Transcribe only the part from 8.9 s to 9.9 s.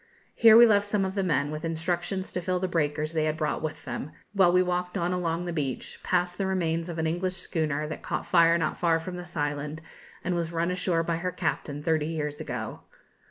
from this island,